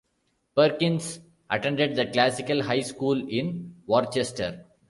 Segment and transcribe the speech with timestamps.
[0.55, 1.19] Perkins
[1.51, 4.65] attended the Classical High School in Worcester.